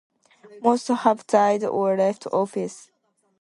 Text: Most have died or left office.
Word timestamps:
Most 0.63 0.87
have 0.87 1.27
died 1.27 1.63
or 1.63 1.95
left 1.95 2.25
office. 2.33 2.89